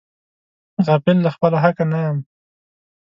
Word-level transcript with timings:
غافل 0.85 1.17
له 1.25 1.29
خپله 1.35 1.57
حقه 1.63 1.85
نه 1.91 1.99
یم. 2.05 2.17